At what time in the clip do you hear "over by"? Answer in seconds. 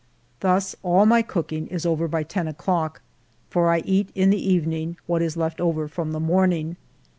1.85-2.23